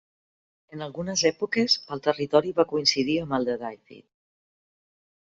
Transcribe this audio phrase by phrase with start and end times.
[0.77, 4.03] En algunes èpoques el territori va coincidir amb el de Dyfed.